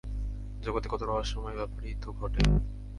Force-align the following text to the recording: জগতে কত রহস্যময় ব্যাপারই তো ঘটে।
জগতে 0.61 0.87
কত 0.89 1.01
রহস্যময় 1.03 1.55
ব্যাপারই 1.55 1.93
তো 2.01 2.09
ঘটে। 2.11 2.41